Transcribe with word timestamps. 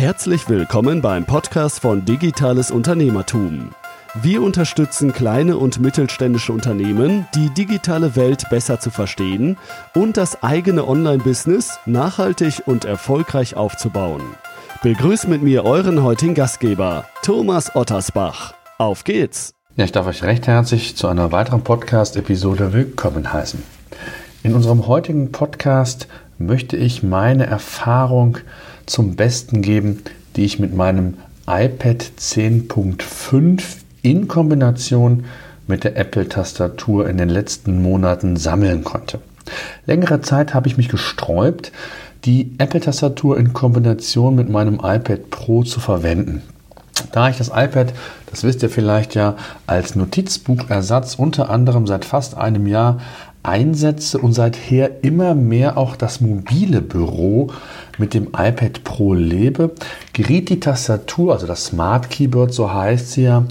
Herzlich 0.00 0.48
willkommen 0.48 1.02
beim 1.02 1.26
Podcast 1.26 1.80
von 1.80 2.06
Digitales 2.06 2.70
Unternehmertum. 2.70 3.72
Wir 4.14 4.40
unterstützen 4.40 5.12
kleine 5.12 5.58
und 5.58 5.78
mittelständische 5.78 6.54
Unternehmen, 6.54 7.26
die 7.34 7.50
digitale 7.50 8.16
Welt 8.16 8.48
besser 8.48 8.80
zu 8.80 8.88
verstehen 8.90 9.58
und 9.94 10.16
das 10.16 10.42
eigene 10.42 10.88
Online-Business 10.88 11.80
nachhaltig 11.84 12.62
und 12.64 12.86
erfolgreich 12.86 13.56
aufzubauen. 13.56 14.22
Begrüßt 14.82 15.28
mit 15.28 15.42
mir 15.42 15.66
euren 15.66 16.02
heutigen 16.02 16.34
Gastgeber, 16.34 17.04
Thomas 17.22 17.76
Ottersbach. 17.76 18.54
Auf 18.78 19.04
geht's! 19.04 19.52
Ja, 19.76 19.84
ich 19.84 19.92
darf 19.92 20.06
euch 20.06 20.22
recht 20.22 20.46
herzlich 20.46 20.96
zu 20.96 21.08
einer 21.08 21.30
weiteren 21.30 21.62
Podcast-Episode 21.62 22.72
willkommen 22.72 23.34
heißen. 23.34 23.62
In 24.44 24.54
unserem 24.54 24.86
heutigen 24.86 25.30
Podcast 25.30 26.08
möchte 26.38 26.78
ich 26.78 27.02
meine 27.02 27.44
Erfahrung 27.44 28.38
zum 28.90 29.14
Besten 29.14 29.62
geben, 29.62 30.02
die 30.36 30.44
ich 30.44 30.58
mit 30.58 30.74
meinem 30.74 31.14
iPad 31.46 32.04
10.5 32.18 33.62
in 34.02 34.28
Kombination 34.28 35.24
mit 35.66 35.84
der 35.84 35.96
Apple-Tastatur 35.96 37.08
in 37.08 37.16
den 37.16 37.28
letzten 37.28 37.80
Monaten 37.82 38.36
sammeln 38.36 38.82
konnte. 38.82 39.20
Längere 39.86 40.20
Zeit 40.20 40.54
habe 40.54 40.68
ich 40.68 40.76
mich 40.76 40.88
gesträubt, 40.88 41.70
die 42.24 42.52
Apple-Tastatur 42.58 43.38
in 43.38 43.52
Kombination 43.52 44.34
mit 44.34 44.50
meinem 44.50 44.74
iPad 44.74 45.30
Pro 45.30 45.62
zu 45.62 45.80
verwenden. 45.80 46.42
Da 47.12 47.28
ich 47.28 47.38
das 47.38 47.48
iPad, 47.48 47.92
das 48.30 48.44
wisst 48.44 48.62
ihr 48.62 48.70
vielleicht 48.70 49.14
ja, 49.14 49.36
als 49.66 49.94
Notizbuchersatz 49.94 51.14
unter 51.14 51.48
anderem 51.48 51.86
seit 51.86 52.04
fast 52.04 52.36
einem 52.36 52.66
Jahr 52.66 53.00
einsetze 53.42 54.18
und 54.18 54.32
seither 54.32 55.02
immer 55.02 55.34
mehr 55.34 55.78
auch 55.78 55.96
das 55.96 56.20
mobile 56.20 56.82
Büro 56.82 57.50
mit 57.98 58.14
dem 58.14 58.28
iPad 58.28 58.84
Pro 58.84 59.14
lebe, 59.14 59.72
geriet 60.12 60.48
die 60.48 60.60
Tastatur, 60.60 61.32
also 61.32 61.46
das 61.46 61.66
Smart 61.66 62.10
Keyboard, 62.10 62.52
so 62.52 62.72
heißt 62.72 63.12
sie 63.12 63.22
ja, 63.22 63.44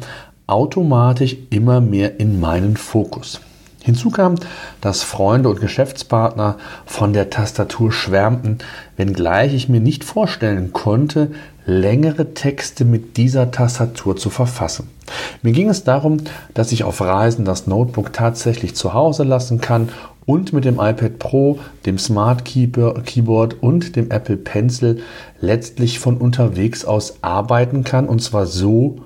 automatisch 0.47 1.38
immer 1.50 1.81
mehr 1.81 2.19
in 2.19 2.39
meinen 2.39 2.78
Fokus. 2.78 3.41
Hinzu 3.81 4.09
kam, 4.09 4.36
dass 4.81 5.03
Freunde 5.03 5.50
und 5.50 5.61
Geschäftspartner 5.61 6.58
von 6.85 7.13
der 7.13 7.30
Tastatur 7.30 7.91
schwärmten, 7.91 8.58
wenngleich 8.97 9.53
ich 9.53 9.69
mir 9.69 9.80
nicht 9.80 10.03
vorstellen 10.03 10.73
konnte, 10.73 11.31
längere 11.70 12.34
Texte 12.34 12.84
mit 12.84 13.16
dieser 13.17 13.52
Tastatur 13.52 14.17
zu 14.17 14.30
verfassen. 14.30 14.89
Mir 15.42 15.53
ging 15.53 15.70
es 15.70 15.84
darum, 15.84 16.17
dass 16.53 16.72
ich 16.72 16.84
auf 16.84 17.00
Reisen 17.00 17.45
das 17.45 17.67
Notebook 17.67 18.12
tatsächlich 18.12 18.75
zu 18.75 18.94
Hause 18.94 19.23
lassen 19.23 19.62
kann 19.62 19.90
und 20.25 20.52
mit 20.53 20.66
dem 20.66 20.75
iPad 20.75 21.17
Pro, 21.17 21.59
dem 21.86 21.97
Smart 21.97 22.44
Keyboard 22.45 23.56
und 23.62 23.95
dem 23.95 24.12
Apple 24.12 24.38
Pencil 24.38 25.02
letztlich 25.40 26.00
von 26.00 26.17
unterwegs 26.17 26.86
aus 26.86 27.20
arbeiten 27.22 27.84
kann 27.84 28.08
und 28.08 28.22
zwar 28.22 28.45
so, 28.45 28.97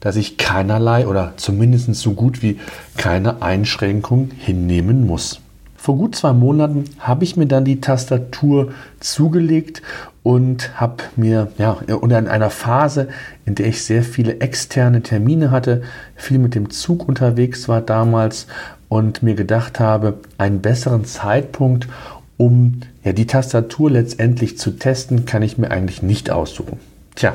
dass 0.00 0.16
ich 0.16 0.38
keinerlei 0.38 1.06
oder 1.06 1.34
zumindest 1.36 1.94
so 1.94 2.12
gut 2.12 2.42
wie 2.42 2.58
keine 2.96 3.42
Einschränkung 3.42 4.30
hinnehmen 4.36 5.06
muss. 5.06 5.40
Vor 5.82 5.96
gut 5.96 6.14
zwei 6.14 6.32
Monaten 6.32 6.84
habe 7.00 7.24
ich 7.24 7.36
mir 7.36 7.46
dann 7.46 7.64
die 7.64 7.80
Tastatur 7.80 8.70
zugelegt 9.00 9.82
und 10.22 10.80
habe 10.80 11.02
mir, 11.16 11.48
ja, 11.58 11.72
und 11.72 12.12
in 12.12 12.28
einer 12.28 12.50
Phase, 12.50 13.08
in 13.46 13.56
der 13.56 13.66
ich 13.66 13.82
sehr 13.82 14.04
viele 14.04 14.38
externe 14.38 15.02
Termine 15.02 15.50
hatte, 15.50 15.82
viel 16.14 16.38
mit 16.38 16.54
dem 16.54 16.70
Zug 16.70 17.08
unterwegs 17.08 17.66
war 17.66 17.80
damals 17.80 18.46
und 18.88 19.24
mir 19.24 19.34
gedacht 19.34 19.80
habe, 19.80 20.20
einen 20.38 20.60
besseren 20.60 21.04
Zeitpunkt, 21.04 21.88
um 22.36 22.82
ja, 23.02 23.12
die 23.12 23.26
Tastatur 23.26 23.90
letztendlich 23.90 24.58
zu 24.58 24.78
testen, 24.78 25.24
kann 25.24 25.42
ich 25.42 25.58
mir 25.58 25.72
eigentlich 25.72 26.00
nicht 26.00 26.30
aussuchen. 26.30 26.78
Tja, 27.16 27.34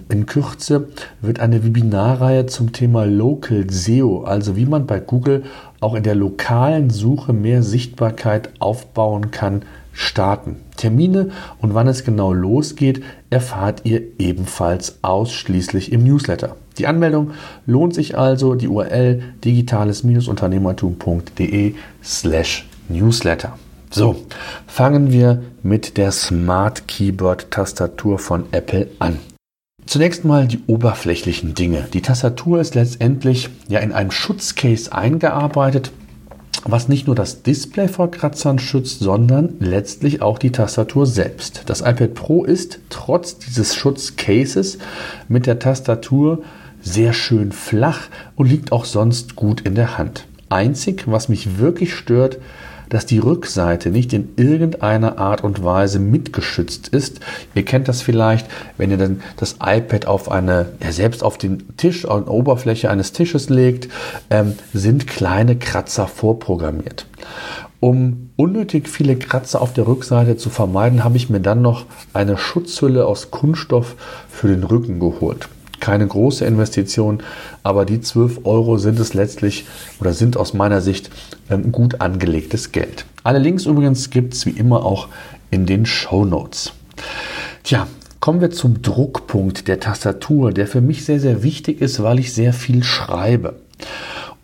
in 0.09 0.27
Kürze 0.27 0.89
wird 1.21 1.41
eine 1.41 1.65
Webinarreihe 1.65 2.47
zum 2.47 2.73
Thema 2.73 3.05
Local 3.05 3.69
SEO, 3.69 4.23
also 4.23 4.55
wie 4.57 4.65
man 4.65 4.87
bei 4.87 5.01
Google 5.01 5.43
auch 5.81 5.95
in 5.95 6.05
der 6.05 6.15
lokalen 6.15 6.91
Suche 6.91 7.33
mehr 7.33 7.65
Sichtbarkeit 7.65 8.51
aufbauen 8.61 9.33
kann, 9.33 9.63
starten. 9.93 10.57
Termine 10.77 11.31
und 11.61 11.75
wann 11.75 11.89
es 11.89 12.05
genau 12.05 12.33
losgeht, 12.33 13.03
erfahrt 13.31 13.81
ihr 13.85 14.03
ebenfalls 14.19 14.99
ausschließlich 15.03 15.93
im 15.93 16.05
Newsletter. 16.05 16.57
Die 16.79 16.87
Anmeldung 16.87 17.33
lohnt 17.67 17.95
sich 17.95 18.17
also, 18.17 18.55
die 18.55 18.69
URL 18.69 19.21
digitales-unternehmertum.de 19.45 21.75
slash 22.03 22.67
Newsletter. 22.89 23.59
So, 23.91 24.25
fangen 24.67 25.13
wir 25.13 25.43
mit 25.63 25.99
der 25.99 26.13
Smart 26.13 26.89
Keyboard 26.89 27.51
Tastatur 27.51 28.19
von 28.19 28.47
Apple 28.53 28.89
an. 28.99 29.19
Zunächst 29.85 30.25
mal 30.25 30.47
die 30.47 30.61
oberflächlichen 30.67 31.55
Dinge. 31.55 31.87
Die 31.93 32.01
Tastatur 32.01 32.59
ist 32.61 32.75
letztendlich 32.75 33.51
ja 33.69 33.81
in 33.81 33.93
einem 33.93 34.11
Schutzcase 34.11 34.91
eingearbeitet, 34.93 35.93
was 36.65 36.89
nicht 36.89 37.07
nur 37.07 37.17
das 37.17 37.43
Display 37.43 37.89
vor 37.89 38.11
Kratzern 38.11 38.59
schützt, 38.59 39.01
sondern 39.01 39.55
letztlich 39.59 40.23
auch 40.23 40.39
die 40.39 40.53
Tastatur 40.53 41.07
selbst. 41.07 41.63
Das 41.67 41.81
iPad 41.81 42.15
Pro 42.15 42.45
ist 42.45 42.79
trotz 42.89 43.39
dieses 43.39 43.75
Schutzcases 43.75 44.79
mit 45.29 45.47
der 45.47 45.59
Tastatur 45.59 46.43
sehr 46.81 47.13
schön 47.13 47.53
flach 47.53 48.09
und 48.37 48.49
liegt 48.49 48.73
auch 48.73 48.85
sonst 48.85 49.37
gut 49.37 49.61
in 49.63 49.75
der 49.75 49.99
Hand. 49.99 50.27
Einzig, 50.49 51.05
was 51.07 51.29
mich 51.29 51.59
wirklich 51.59 51.95
stört, 51.95 52.39
dass 52.93 53.07
die 53.07 53.19
Rückseite 53.19 53.89
nicht 53.89 54.13
in 54.13 54.35
irgendeiner 54.37 55.17
Art 55.17 55.43
und 55.43 55.65
Weise 55.65 55.99
mitgeschützt 55.99 56.89
ist. 56.89 57.21
Ihr 57.55 57.65
kennt 57.65 57.89
das 57.89 58.03
vielleicht, 58.03 58.47
wenn 58.77 58.91
ihr 58.91 58.99
dann 58.99 59.23
das 59.39 59.57
iPad 59.65 60.07
auf 60.07 60.31
eine, 60.31 60.73
ja, 60.83 60.93
selbst 60.93 61.25
auf 61.25 61.39
den 61.39 61.75
Tisch, 61.79 62.05
auf 62.05 62.25
die 62.25 62.31
Oberfläche 62.31 62.91
eines 62.91 63.13
Tisches 63.13 63.49
legt, 63.49 63.89
ähm, 64.29 64.57
sind 64.75 65.07
kleine 65.07 65.57
Kratzer 65.57 66.07
vorprogrammiert. 66.07 67.07
Um 67.81 68.29
unnötig 68.37 68.91
viele 68.91 69.17
Kratzer 69.17 69.63
auf 69.63 69.73
der 69.73 69.87
Rückseite 69.87 70.37
zu 70.37 70.51
vermeiden, 70.51 71.03
habe 71.03 71.17
ich 71.17 71.31
mir 71.31 71.41
dann 71.41 71.63
noch 71.63 71.87
eine 72.13 72.37
Schutzhülle 72.37 73.07
aus 73.07 73.31
Kunststoff 73.31 73.97
für 74.29 74.49
den 74.49 74.65
Rücken 74.65 75.01
geholt 75.01 75.49
keine 75.83 76.07
große 76.07 76.47
Investition, 76.47 77.23
aber 77.63 77.85
die 77.85 78.01
12 78.01 78.41
Euro 78.45 78.79
sind 78.79 78.99
es 78.99 79.13
letztlich 79.13 79.67
oder 80.01 80.15
sind 80.15 80.39
aus 80.39 80.55
meiner 80.55 80.81
Sicht 80.81 81.11
ähm, 81.51 81.73
gut 81.73 82.01
angelegtes 82.01 82.73
Geld. 82.73 83.05
Alle 83.25 83.41
Links 83.41 83.67
übrigens 83.67 84.09
gibt 84.09 84.33
es 84.33 84.47
wie 84.47 84.51
immer 84.51 84.87
auch 84.87 85.09
in 85.51 85.67
den 85.67 85.85
Show 85.85 86.25
Notes. 86.25 86.73
Tja, 87.65 87.87
kommen 88.21 88.41
wir 88.41 88.53
zum 88.53 88.81
Druckpunkt 88.81 89.67
der 89.67 89.81
Tastatur, 89.81 90.53
der 90.53 90.69
für 90.69 90.81
mich 90.81 91.05
sehr, 91.05 91.21
sehr 91.21 91.43
wichtig 91.43 91.81
ist, 91.81 92.03
weil 92.03 92.21
ich 92.21 92.33
sehr 92.33 92.53
viel 92.53 92.85
schreibe. 92.85 93.57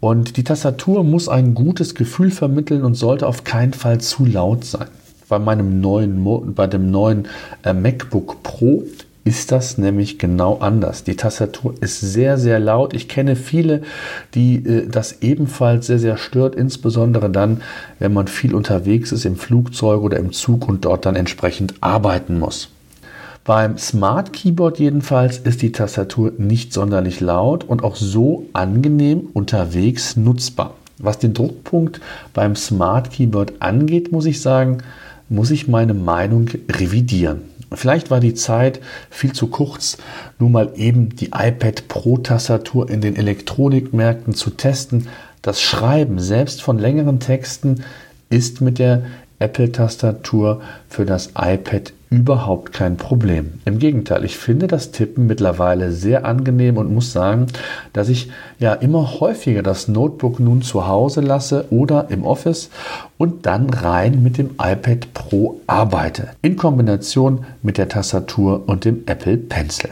Und 0.01 0.37
die 0.37 0.45
Tastatur 0.45 1.05
muss 1.05 1.29
ein 1.29 1.55
gutes 1.55 1.95
Gefühl 1.95 2.33
vermitteln 2.33 2.83
und 2.83 2.95
sollte 2.95 3.27
auf 3.27 3.45
keinen 3.45 3.75
Fall 3.75 4.01
zu 4.01 4.27
laut 4.27 4.65
sein. 4.65 4.89
Bei 5.29 5.39
meinem 5.39 5.81
neuen, 5.81 6.55
bei 6.55 6.67
dem 6.67 6.91
neuen 6.91 7.29
äh, 7.63 7.73
MacBook 7.73 8.43
Pro 8.43 8.83
ist 9.29 9.53
das 9.53 9.77
nämlich 9.77 10.19
genau 10.19 10.57
anders. 10.61 11.05
Die 11.05 11.15
Tastatur 11.15 11.75
ist 11.83 12.01
sehr, 12.01 12.39
sehr 12.39 12.59
laut. 12.59 12.95
Ich 12.95 13.09
kenne 13.09 13.37
viele, 13.37 13.83
die 14.35 14.65
äh, 14.65 14.89
das 14.89 15.21
ebenfalls 15.21 15.87
sehr, 15.87 15.99
sehr 15.99 16.17
stört, 16.17 16.55
insbesondere 16.55 17.29
dann, 17.29 17.61
wenn 17.99 18.15
man 18.15 18.27
viel 18.27 18.55
unterwegs 18.55 19.13
ist 19.13 19.27
im 19.27 19.37
Flugzeug 19.37 20.03
oder 20.03 20.17
im 20.17 20.33
Zug 20.33 20.67
und 20.67 20.87
dort 20.87 21.05
dann 21.05 21.15
entsprechend 21.15 21.75
arbeiten 21.83 22.39
muss. 22.39 22.71
Beim 23.45 23.77
Smart 23.77 24.33
Keyboard 24.33 24.79
jedenfalls 24.79 25.37
ist 25.37 25.61
die 25.61 25.73
Tastatur 25.73 26.33
nicht 26.39 26.73
sonderlich 26.73 27.21
laut 27.21 27.65
und 27.65 27.85
auch 27.85 27.97
so 27.97 28.47
angenehm 28.55 29.29
unterwegs 29.35 30.17
nutzbar. 30.17 30.73
Was 30.97 31.19
den 31.19 31.35
Druckpunkt 31.35 32.01
beim 32.33 32.57
Smart 32.57 33.11
Keyboard 33.11 33.61
angeht, 33.61 34.11
muss 34.11 34.25
ich 34.25 34.41
sagen, 34.41 34.79
muss 35.29 35.51
ich 35.51 35.69
meine 35.69 35.93
Meinung 35.93 36.49
revidieren. 36.71 37.43
Vielleicht 37.73 38.11
war 38.11 38.21
die 38.21 38.35
Zeit 38.35 38.81
viel 39.11 39.33
zu 39.33 39.49
kurz, 39.49 39.99
nur 40.39 40.51
mal 40.51 40.73
eben 40.77 41.17
die 41.17 41.31
iPad 41.35 41.89
Pro-Tastatur 41.89 42.89
in 42.91 43.01
den 43.01 43.17
Elektronikmärkten 43.17 44.35
zu 44.35 44.51
testen. 44.51 45.09
Das 45.43 45.61
Schreiben 45.61 46.19
selbst 46.19 46.63
von 46.63 46.79
längeren 46.79 47.21
Texten 47.21 47.85
ist 48.31 48.61
mit 48.61 48.79
der 48.79 49.05
Apple-Tastatur 49.39 50.61
für 50.89 51.05
das 51.05 51.33
iPad 51.37 51.93
überhaupt 52.11 52.73
kein 52.73 52.97
Problem. 52.97 53.55
Im 53.65 53.79
Gegenteil, 53.79 54.25
ich 54.25 54.37
finde 54.37 54.67
das 54.67 54.93
Tippen 54.93 55.27
mittlerweile 55.27 55.93
sehr 55.93 56.25
angenehm 56.25 56.79
und 56.79 56.93
muss 56.93 57.13
sagen, 57.13 57.47
dass 57.93 58.09
ich 58.09 58.31
ja 58.59 58.73
immer 58.73 59.21
häufiger 59.21 59.63
das 59.63 59.89
Notebook 59.89 60.41
nun 60.41 60.63
zu 60.63 60.87
Hause 60.87 61.21
lasse 61.21 61.67
oder 61.71 62.11
im 62.11 62.25
Office 62.25 62.71
und 63.19 63.45
dann 63.47 63.69
rein 63.71 64.23
mit 64.23 64.39
dem 64.39 64.51
iPad 64.61 65.13
Pro 65.13 65.61
arbeite. 65.67 66.31
In 66.43 66.57
Kombination 66.57 67.45
mit 67.63 67.79
der 67.79 67.89
Tastatur 67.89 68.63
und 68.67 68.85
dem 68.85 69.03
Apple 69.07 69.37
Pencil. 69.37 69.91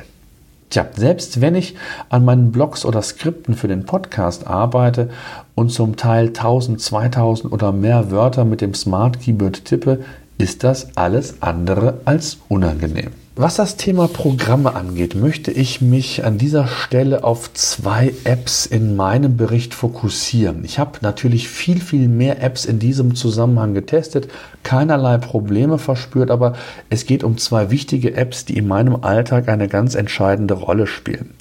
Tja, 0.71 0.87
selbst 0.97 1.41
wenn 1.41 1.55
ich 1.55 1.77
an 2.09 2.25
meinen 2.25 2.51
Blogs 2.51 2.85
oder 2.85 3.01
Skripten 3.01 3.55
für 3.55 3.69
den 3.69 3.85
Podcast 3.85 4.47
arbeite 4.47 5.11
und 5.55 5.71
zum 5.71 5.97
Teil 5.97 6.29
1000, 6.29 6.81
2000 6.81 7.53
oder 7.53 7.73
mehr 7.73 8.11
Wörter 8.11 8.45
mit 8.45 8.61
dem 8.61 8.75
Smart 8.75 9.21
Keyboard 9.21 9.65
tippe, 9.65 10.01
ist 10.39 10.65
das 10.65 10.97
alles 10.97 11.41
andere 11.41 12.01
als 12.05 12.39
unangenehm. 12.49 13.13
Was 13.39 13.57
das 13.57 13.77
Thema 13.77 14.09
Programme 14.09 14.75
angeht, 14.75 15.15
möchte 15.15 15.51
ich 15.51 15.83
mich 15.83 16.25
an 16.25 16.39
dieser 16.39 16.67
Stelle 16.67 17.23
auf 17.23 17.53
zwei 17.53 18.15
Apps 18.25 18.65
in 18.65 18.97
meinem 18.97 19.37
Bericht 19.37 19.75
fokussieren. 19.75 20.65
Ich 20.65 20.79
habe 20.79 21.01
natürlich 21.03 21.47
viel, 21.47 21.83
viel 21.83 22.09
mehr 22.09 22.43
Apps 22.43 22.65
in 22.65 22.79
diesem 22.79 23.15
Zusammenhang 23.15 23.75
getestet, 23.75 24.29
keinerlei 24.63 25.19
Probleme 25.19 25.77
verspürt, 25.77 26.31
aber 26.31 26.55
es 26.89 27.05
geht 27.05 27.23
um 27.25 27.37
zwei 27.37 27.71
wichtige 27.71 28.15
Apps, 28.15 28.47
die 28.47 28.57
in 28.57 28.69
meinem 28.69 29.05
Alltag 29.05 29.51
eine 29.51 29.69
ganz 29.69 29.97
entscheidende 29.97 30.55
Rolle 30.55 30.87
spielen. 30.87 31.35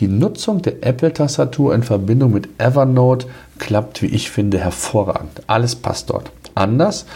Die 0.00 0.08
Nutzung 0.08 0.62
der 0.62 0.84
Apple-Tastatur 0.84 1.76
in 1.76 1.84
Verbindung 1.84 2.32
mit 2.32 2.48
Evernote 2.58 3.28
klappt, 3.60 4.02
wie 4.02 4.06
ich 4.06 4.32
finde, 4.32 4.58
hervorragend. 4.58 5.42
Alles 5.46 5.76
passt 5.76 6.10
dort. 6.10 6.32
Anders 6.56 7.06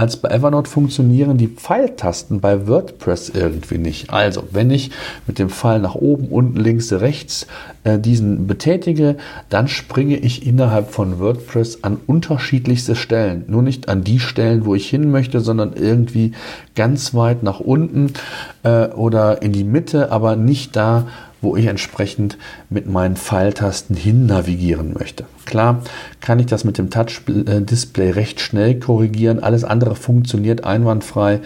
als 0.00 0.16
bei 0.16 0.30
Evernote 0.30 0.70
funktionieren 0.70 1.36
die 1.36 1.46
Pfeiltasten 1.46 2.40
bei 2.40 2.66
WordPress 2.66 3.28
irgendwie 3.28 3.76
nicht. 3.76 4.08
Also, 4.08 4.44
wenn 4.50 4.70
ich 4.70 4.92
mit 5.26 5.38
dem 5.38 5.50
Pfeil 5.50 5.78
nach 5.78 5.94
oben, 5.94 6.28
unten, 6.28 6.56
links, 6.56 6.90
rechts 6.90 7.46
äh, 7.84 7.98
diesen 7.98 8.46
betätige, 8.46 9.16
dann 9.50 9.68
springe 9.68 10.16
ich 10.16 10.46
innerhalb 10.46 10.90
von 10.90 11.18
WordPress 11.18 11.84
an 11.84 11.98
unterschiedlichste 12.06 12.96
Stellen. 12.96 13.44
Nur 13.48 13.60
nicht 13.60 13.90
an 13.90 14.02
die 14.02 14.20
Stellen, 14.20 14.64
wo 14.64 14.74
ich 14.74 14.88
hin 14.88 15.10
möchte, 15.10 15.40
sondern 15.40 15.74
irgendwie 15.74 16.32
ganz 16.74 17.12
weit 17.12 17.42
nach 17.42 17.60
unten 17.60 18.14
äh, 18.62 18.86
oder 18.86 19.42
in 19.42 19.52
die 19.52 19.64
Mitte, 19.64 20.10
aber 20.12 20.34
nicht 20.34 20.76
da, 20.76 21.08
wo 21.42 21.56
ich 21.56 21.66
entsprechend 21.66 22.38
mit 22.68 22.86
meinen 22.86 23.16
Pfeiltasten 23.16 23.96
hin 23.96 24.26
navigieren 24.26 24.92
möchte. 24.92 25.24
Klar 25.46 25.82
kann 26.20 26.38
ich 26.38 26.46
das 26.46 26.64
mit 26.64 26.78
dem 26.78 26.90
Touch-Display 26.90 28.10
recht 28.10 28.40
schnell 28.40 28.78
korrigieren. 28.78 29.42
Alles 29.42 29.64
andere 29.64 29.96
funktioniert 29.96 30.64
einwandfrei. 30.64 31.40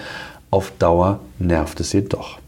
Auf 0.50 0.72
Dauer 0.78 1.20
nervt 1.38 1.80
es 1.80 1.92
jedoch. 1.92 2.38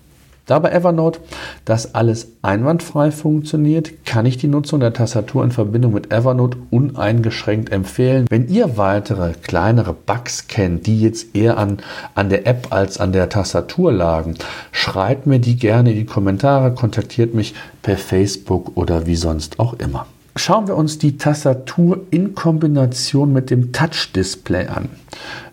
Da 0.46 0.60
bei 0.60 0.70
Evernote 0.70 1.19
das 1.64 1.96
alles 1.96 2.28
einwandfrei 2.40 3.10
funktioniert, 3.10 4.06
kann 4.06 4.26
ich 4.26 4.38
die 4.38 4.46
Nutzung 4.46 4.78
der 4.78 4.93
Tastatur 4.93 5.43
in 5.43 5.50
Verbindung 5.50 5.93
mit 5.93 6.12
Evernote 6.12 6.58
uneingeschränkt 6.70 7.72
empfehlen. 7.72 8.26
Wenn 8.31 8.48
ihr 8.48 8.76
weitere 8.76 9.32
kleinere 9.32 9.93
Bugs 9.93 10.46
kennt, 10.46 10.87
die 10.87 11.00
jetzt 11.00 11.34
eher 11.34 11.58
an, 11.58 11.78
an 12.14 12.28
der 12.28 12.46
App 12.46 12.69
als 12.70 13.00
an 13.00 13.10
der 13.10 13.28
Tastatur 13.28 13.93
lagen, 13.93 14.37
schreibt 14.70 15.26
mir 15.26 15.40
die 15.40 15.56
gerne 15.56 15.90
in 15.90 15.96
die 15.96 16.06
Kommentare, 16.06 16.72
kontaktiert 16.72 17.34
mich 17.34 17.54
per 17.82 17.96
Facebook 17.96 18.76
oder 18.76 19.06
wie 19.06 19.16
sonst 19.16 19.58
auch 19.58 19.75
immer. 19.75 20.06
Schauen 20.37 20.69
wir 20.69 20.76
uns 20.76 20.99
die 20.99 21.19
Tastatur 21.19 22.02
in 22.10 22.37
Kombination 22.37 23.32
mit 23.32 23.50
dem 23.50 23.72
Touch-Display 23.72 24.69
an. 24.69 24.90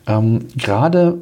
Ähm, 0.05 0.45
gerade 0.55 1.17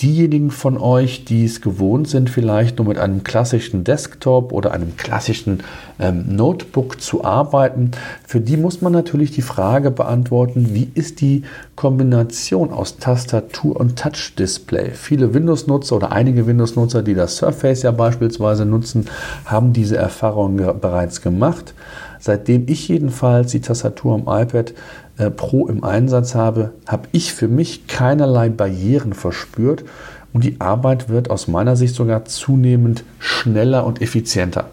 diejenigen 0.00 0.50
von 0.50 0.78
euch, 0.78 1.24
die 1.24 1.44
es 1.44 1.60
gewohnt 1.60 2.08
sind, 2.08 2.30
vielleicht 2.30 2.78
nur 2.78 2.86
mit 2.86 2.98
einem 2.98 3.24
klassischen 3.24 3.82
Desktop 3.82 4.52
oder 4.52 4.72
einem 4.72 4.96
klassischen 4.96 5.64
ähm, 5.98 6.36
Notebook 6.36 7.00
zu 7.00 7.24
arbeiten, 7.24 7.90
für 8.24 8.40
die 8.40 8.56
muss 8.56 8.80
man 8.80 8.92
natürlich 8.92 9.32
die 9.32 9.42
Frage 9.42 9.90
beantworten, 9.90 10.72
wie 10.72 10.88
ist 10.94 11.20
die 11.20 11.42
Kombination 11.74 12.70
aus 12.70 12.98
Tastatur 12.98 13.78
und 13.78 13.98
Touch-Display? 13.98 14.92
Viele 14.92 15.34
Windows-Nutzer 15.34 15.96
oder 15.96 16.12
einige 16.12 16.46
Windows-Nutzer, 16.46 17.02
die 17.02 17.14
das 17.14 17.36
Surface 17.36 17.82
ja 17.82 17.90
beispielsweise 17.90 18.64
nutzen, 18.64 19.06
haben 19.46 19.72
diese 19.72 19.96
Erfahrung 19.96 20.56
bereits 20.80 21.22
gemacht. 21.22 21.74
Seitdem 22.20 22.64
ich 22.68 22.88
jedenfalls 22.88 23.52
die 23.52 23.60
Tastatur 23.60 24.14
am 24.14 24.42
iPad 24.42 24.74
äh, 25.18 25.30
Pro 25.30 25.66
im 25.68 25.84
Einsatz 25.84 26.34
habe, 26.34 26.72
habe 26.86 27.08
ich 27.12 27.32
für 27.32 27.48
mich 27.48 27.86
keinerlei 27.86 28.48
Barrieren 28.48 29.12
verspürt 29.12 29.84
und 30.32 30.44
die 30.44 30.60
Arbeit 30.60 31.08
wird 31.08 31.30
aus 31.30 31.48
meiner 31.48 31.76
Sicht 31.76 31.94
sogar 31.94 32.24
zunehmend 32.24 33.04
schneller 33.18 33.84
und 33.84 34.00
effizienter. 34.00 34.66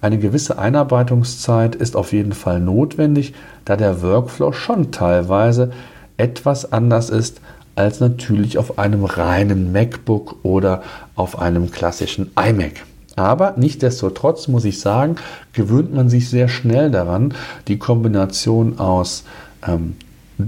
Eine 0.00 0.18
gewisse 0.18 0.58
Einarbeitungszeit 0.58 1.74
ist 1.74 1.96
auf 1.96 2.12
jeden 2.12 2.32
Fall 2.32 2.60
notwendig, 2.60 3.34
da 3.64 3.76
der 3.76 4.02
Workflow 4.02 4.52
schon 4.52 4.92
teilweise 4.92 5.72
etwas 6.16 6.72
anders 6.72 7.10
ist 7.10 7.40
als 7.74 8.00
natürlich 8.00 8.56
auf 8.56 8.78
einem 8.78 9.04
reinen 9.04 9.72
MacBook 9.72 10.36
oder 10.42 10.82
auf 11.14 11.38
einem 11.38 11.70
klassischen 11.70 12.30
iMac. 12.36 12.84
Aber 13.16 13.54
nichtsdestotrotz 13.56 14.48
muss 14.48 14.64
ich 14.64 14.80
sagen, 14.80 15.16
gewöhnt 15.52 15.94
man 15.94 16.10
sich 16.10 16.28
sehr 16.28 16.48
schnell 16.48 16.90
daran, 16.90 17.34
die 17.68 17.78
Kombination 17.78 18.78
aus 18.78 19.24
ähm, 19.66 19.94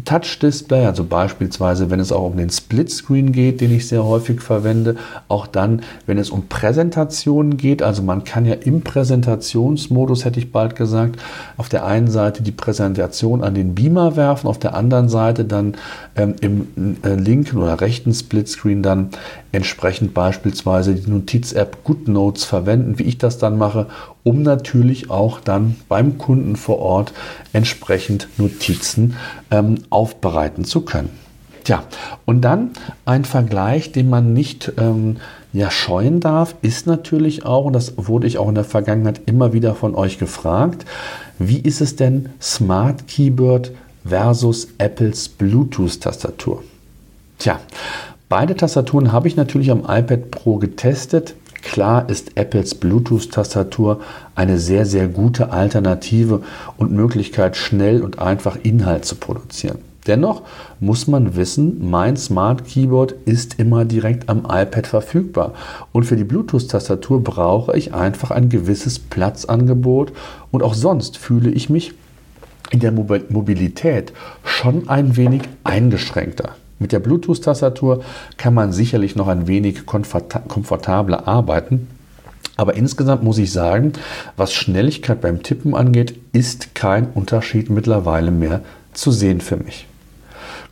Touch-Display, 0.04 0.84
also 0.84 1.04
beispielsweise, 1.04 1.90
wenn 1.90 1.98
es 1.98 2.12
auch 2.12 2.26
um 2.26 2.36
den 2.36 2.50
Splitscreen 2.50 3.32
geht, 3.32 3.62
den 3.62 3.74
ich 3.74 3.88
sehr 3.88 4.04
häufig 4.04 4.42
verwende, 4.42 4.96
auch 5.28 5.46
dann, 5.46 5.80
wenn 6.04 6.18
es 6.18 6.28
um 6.28 6.46
Präsentationen 6.46 7.56
geht, 7.56 7.82
also 7.82 8.02
man 8.02 8.24
kann 8.24 8.44
ja 8.44 8.54
im 8.54 8.82
Präsentationsmodus, 8.82 10.26
hätte 10.26 10.40
ich 10.40 10.52
bald 10.52 10.76
gesagt, 10.76 11.18
auf 11.56 11.70
der 11.70 11.86
einen 11.86 12.08
Seite 12.08 12.42
die 12.42 12.52
Präsentation 12.52 13.42
an 13.42 13.54
den 13.54 13.74
Beamer 13.74 14.14
werfen, 14.16 14.46
auf 14.46 14.58
der 14.58 14.74
anderen 14.74 15.08
Seite 15.08 15.46
dann 15.46 15.74
ähm, 16.16 16.36
im 16.42 16.98
äh, 17.02 17.14
linken 17.14 17.56
oder 17.56 17.80
rechten 17.80 18.12
Splitscreen 18.12 18.82
dann 18.82 19.08
entsprechend 19.52 20.12
beispielsweise 20.12 20.94
die 20.94 21.10
Notiz-App 21.10 21.82
GoodNotes 21.84 22.44
verwenden, 22.44 22.98
wie 22.98 23.04
ich 23.04 23.16
das 23.16 23.38
dann 23.38 23.56
mache, 23.56 23.86
um 24.28 24.42
natürlich 24.42 25.08
auch 25.08 25.40
dann 25.40 25.76
beim 25.88 26.18
Kunden 26.18 26.56
vor 26.56 26.80
Ort 26.80 27.14
entsprechend 27.54 28.28
Notizen 28.36 29.16
ähm, 29.50 29.76
aufbereiten 29.88 30.66
zu 30.66 30.82
können. 30.82 31.08
Tja, 31.64 31.84
und 32.26 32.42
dann 32.42 32.72
ein 33.06 33.24
Vergleich, 33.24 33.90
den 33.90 34.10
man 34.10 34.34
nicht 34.34 34.70
ähm, 34.76 35.16
ja, 35.54 35.70
scheuen 35.70 36.20
darf, 36.20 36.56
ist 36.60 36.86
natürlich 36.86 37.46
auch, 37.46 37.64
und 37.64 37.72
das 37.72 37.94
wurde 37.96 38.26
ich 38.26 38.36
auch 38.36 38.50
in 38.50 38.54
der 38.54 38.64
Vergangenheit 38.64 39.22
immer 39.24 39.54
wieder 39.54 39.74
von 39.74 39.94
euch 39.94 40.18
gefragt, 40.18 40.84
wie 41.38 41.60
ist 41.60 41.80
es 41.80 41.96
denn 41.96 42.28
Smart 42.38 43.08
Keyboard 43.08 43.72
versus 44.04 44.68
Apples 44.76 45.30
Bluetooth-Tastatur? 45.30 46.62
Tja, 47.38 47.60
beide 48.28 48.56
Tastaturen 48.56 49.10
habe 49.10 49.26
ich 49.26 49.36
natürlich 49.36 49.70
am 49.70 49.86
iPad 49.88 50.30
Pro 50.30 50.58
getestet. 50.58 51.34
Klar 51.68 52.08
ist 52.08 52.38
Apples 52.38 52.74
Bluetooth-Tastatur 52.76 54.00
eine 54.34 54.58
sehr, 54.58 54.86
sehr 54.86 55.06
gute 55.06 55.52
Alternative 55.52 56.40
und 56.78 56.92
Möglichkeit, 56.92 57.58
schnell 57.58 58.02
und 58.02 58.20
einfach 58.20 58.56
Inhalt 58.62 59.04
zu 59.04 59.16
produzieren. 59.16 59.76
Dennoch 60.06 60.40
muss 60.80 61.08
man 61.08 61.36
wissen, 61.36 61.90
mein 61.90 62.16
Smart 62.16 62.64
Keyboard 62.64 63.12
ist 63.26 63.58
immer 63.58 63.84
direkt 63.84 64.30
am 64.30 64.46
iPad 64.48 64.86
verfügbar. 64.86 65.52
Und 65.92 66.04
für 66.04 66.16
die 66.16 66.24
Bluetooth-Tastatur 66.24 67.22
brauche 67.22 67.76
ich 67.76 67.92
einfach 67.92 68.30
ein 68.30 68.48
gewisses 68.48 68.98
Platzangebot. 68.98 70.12
Und 70.50 70.62
auch 70.62 70.72
sonst 70.72 71.18
fühle 71.18 71.50
ich 71.50 71.68
mich 71.68 71.92
in 72.70 72.80
der 72.80 72.92
Mobilität 72.92 74.14
schon 74.42 74.88
ein 74.88 75.18
wenig 75.18 75.42
eingeschränkter. 75.64 76.54
Mit 76.78 76.92
der 76.92 77.00
Bluetooth-Tastatur 77.00 78.02
kann 78.36 78.54
man 78.54 78.72
sicherlich 78.72 79.16
noch 79.16 79.28
ein 79.28 79.46
wenig 79.46 79.84
komfortabler 79.86 81.26
arbeiten. 81.26 81.88
Aber 82.56 82.74
insgesamt 82.74 83.22
muss 83.22 83.38
ich 83.38 83.52
sagen, 83.52 83.92
was 84.36 84.52
Schnelligkeit 84.52 85.20
beim 85.20 85.42
Tippen 85.42 85.74
angeht, 85.74 86.18
ist 86.32 86.74
kein 86.74 87.08
Unterschied 87.14 87.70
mittlerweile 87.70 88.30
mehr 88.30 88.62
zu 88.92 89.12
sehen 89.12 89.40
für 89.40 89.56
mich. 89.56 89.86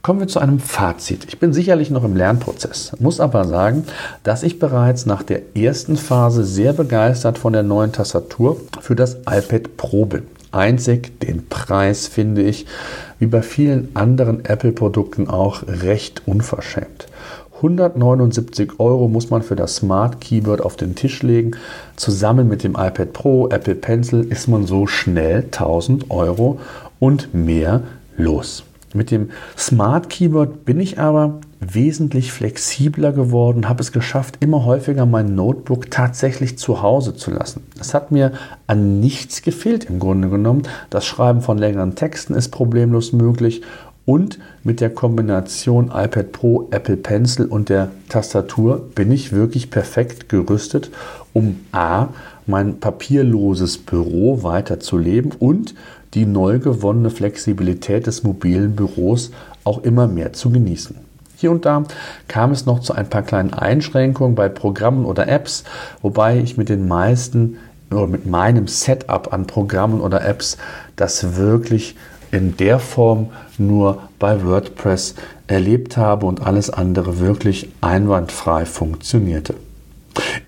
Kommen 0.02 0.20
wir 0.20 0.28
zu 0.28 0.38
einem 0.38 0.60
Fazit. 0.60 1.24
Ich 1.26 1.40
bin 1.40 1.52
sicherlich 1.52 1.90
noch 1.90 2.04
im 2.04 2.14
Lernprozess, 2.14 2.92
muss 3.00 3.18
aber 3.18 3.44
sagen, 3.44 3.84
dass 4.22 4.44
ich 4.44 4.60
bereits 4.60 5.04
nach 5.06 5.24
der 5.24 5.56
ersten 5.56 5.96
Phase 5.96 6.44
sehr 6.44 6.72
begeistert 6.72 7.38
von 7.38 7.52
der 7.52 7.64
neuen 7.64 7.92
Tastatur 7.92 8.60
für 8.80 8.94
das 8.94 9.16
iPad 9.28 9.76
Pro 9.76 10.04
bin. 10.06 10.22
Einzig 10.56 11.20
den 11.20 11.48
Preis 11.48 12.06
finde 12.06 12.42
ich, 12.42 12.66
wie 13.18 13.26
bei 13.26 13.42
vielen 13.42 13.94
anderen 13.94 14.44
Apple-Produkten 14.44 15.28
auch, 15.28 15.62
recht 15.66 16.22
unverschämt. 16.26 17.06
179 17.56 18.78
Euro 18.78 19.08
muss 19.08 19.30
man 19.30 19.42
für 19.42 19.56
das 19.56 19.76
Smart 19.76 20.20
Keyboard 20.20 20.60
auf 20.60 20.76
den 20.76 20.94
Tisch 20.94 21.22
legen. 21.22 21.52
Zusammen 21.96 22.48
mit 22.48 22.64
dem 22.64 22.72
iPad 22.72 23.12
Pro, 23.12 23.48
Apple 23.48 23.74
Pencil 23.74 24.24
ist 24.24 24.48
man 24.48 24.66
so 24.66 24.86
schnell 24.86 25.44
1000 25.44 26.10
Euro 26.10 26.58
und 26.98 27.32
mehr 27.34 27.82
los. 28.16 28.64
Mit 28.96 29.10
dem 29.10 29.30
Smart 29.56 30.08
Keyboard 30.08 30.64
bin 30.64 30.80
ich 30.80 30.98
aber 30.98 31.40
wesentlich 31.60 32.32
flexibler 32.32 33.12
geworden, 33.12 33.68
habe 33.68 33.82
es 33.82 33.92
geschafft, 33.92 34.38
immer 34.40 34.64
häufiger 34.64 35.06
mein 35.06 35.34
Notebook 35.34 35.90
tatsächlich 35.90 36.58
zu 36.58 36.82
Hause 36.82 37.14
zu 37.14 37.30
lassen. 37.30 37.62
Es 37.78 37.94
hat 37.94 38.10
mir 38.10 38.32
an 38.66 39.00
nichts 39.00 39.42
gefehlt 39.42 39.84
im 39.84 39.98
Grunde 39.98 40.28
genommen. 40.28 40.62
Das 40.90 41.04
Schreiben 41.04 41.42
von 41.42 41.58
längeren 41.58 41.94
Texten 41.94 42.34
ist 42.34 42.48
problemlos 42.50 43.12
möglich 43.12 43.62
und 44.06 44.38
mit 44.62 44.80
der 44.80 44.90
Kombination 44.90 45.86
iPad 45.88 46.32
Pro, 46.32 46.68
Apple 46.70 46.96
Pencil 46.96 47.46
und 47.46 47.68
der 47.68 47.90
Tastatur 48.08 48.88
bin 48.94 49.10
ich 49.10 49.32
wirklich 49.32 49.70
perfekt 49.70 50.28
gerüstet, 50.28 50.90
um 51.32 51.60
A, 51.72 52.08
mein 52.46 52.78
papierloses 52.78 53.78
Büro 53.78 54.42
weiterzuleben 54.42 55.32
und 55.38 55.74
die 56.14 56.26
neu 56.26 56.58
gewonnene 56.58 57.10
Flexibilität 57.10 58.06
des 58.06 58.22
mobilen 58.22 58.76
Büros 58.76 59.30
auch 59.64 59.82
immer 59.82 60.06
mehr 60.06 60.32
zu 60.32 60.50
genießen. 60.50 60.96
Hier 61.36 61.50
und 61.50 61.66
da 61.66 61.84
kam 62.28 62.52
es 62.52 62.64
noch 62.64 62.80
zu 62.80 62.94
ein 62.94 63.10
paar 63.10 63.22
kleinen 63.22 63.52
Einschränkungen 63.52 64.34
bei 64.34 64.48
Programmen 64.48 65.04
oder 65.04 65.28
Apps, 65.28 65.64
wobei 66.00 66.38
ich 66.38 66.56
mit 66.56 66.70
den 66.70 66.88
meisten 66.88 67.58
oder 67.90 68.06
mit 68.06 68.26
meinem 68.26 68.68
Setup 68.68 69.32
an 69.32 69.46
Programmen 69.46 70.00
oder 70.00 70.26
Apps 70.26 70.56
das 70.96 71.36
wirklich 71.36 71.94
in 72.30 72.56
der 72.56 72.78
Form 72.78 73.28
nur 73.58 74.02
bei 74.18 74.44
WordPress 74.44 75.14
erlebt 75.46 75.96
habe 75.96 76.26
und 76.26 76.44
alles 76.44 76.70
andere 76.70 77.20
wirklich 77.20 77.70
einwandfrei 77.80 78.64
funktionierte. 78.64 79.54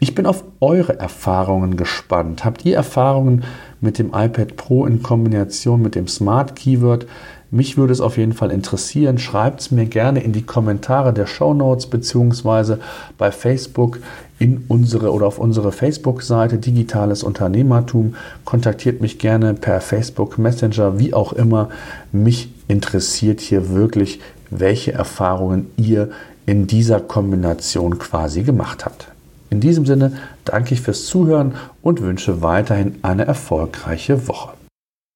Ich 0.00 0.14
bin 0.14 0.26
auf 0.26 0.44
eure 0.60 0.98
Erfahrungen 0.98 1.76
gespannt. 1.76 2.44
Habt 2.44 2.64
ihr 2.64 2.76
Erfahrungen 2.76 3.44
mit 3.80 3.98
dem 3.98 4.08
iPad 4.08 4.56
Pro 4.56 4.86
in 4.86 5.02
Kombination 5.02 5.82
mit 5.82 5.94
dem 5.94 6.08
Smart 6.08 6.56
Keyword? 6.56 7.06
Mich 7.50 7.78
würde 7.78 7.94
es 7.94 8.02
auf 8.02 8.18
jeden 8.18 8.34
Fall 8.34 8.50
interessieren. 8.50 9.18
Schreibt 9.18 9.60
es 9.60 9.70
mir 9.70 9.86
gerne 9.86 10.22
in 10.22 10.32
die 10.32 10.42
Kommentare 10.42 11.14
der 11.14 11.26
Show 11.26 11.54
Notes 11.54 11.86
beziehungsweise 11.86 12.78
bei 13.16 13.30
Facebook 13.30 14.00
in 14.38 14.64
unsere 14.68 15.12
oder 15.12 15.26
auf 15.26 15.38
unsere 15.38 15.72
Facebook-Seite 15.72 16.58
Digitales 16.58 17.22
Unternehmertum. 17.22 18.16
Kontaktiert 18.44 19.00
mich 19.00 19.18
gerne 19.18 19.54
per 19.54 19.80
Facebook 19.80 20.38
Messenger, 20.38 20.98
wie 20.98 21.14
auch 21.14 21.32
immer. 21.32 21.70
Mich 22.12 22.50
interessiert 22.68 23.40
hier 23.40 23.70
wirklich, 23.70 24.20
welche 24.50 24.92
Erfahrungen 24.92 25.70
ihr 25.76 26.10
in 26.44 26.66
dieser 26.66 27.00
Kombination 27.00 27.98
quasi 27.98 28.42
gemacht 28.42 28.84
habt. 28.84 29.08
In 29.50 29.60
diesem 29.60 29.86
Sinne 29.86 30.12
danke 30.44 30.74
ich 30.74 30.80
fürs 30.80 31.06
Zuhören 31.06 31.54
und 31.82 32.00
wünsche 32.00 32.42
weiterhin 32.42 32.96
eine 33.02 33.24
erfolgreiche 33.24 34.28
Woche. 34.28 34.57